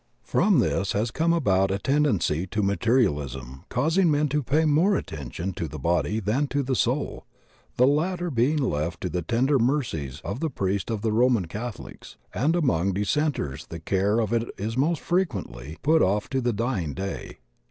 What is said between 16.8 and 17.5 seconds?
day.